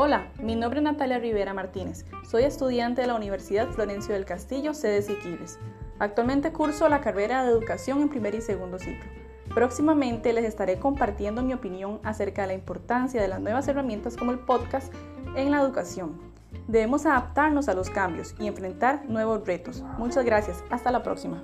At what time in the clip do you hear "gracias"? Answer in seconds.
20.24-20.62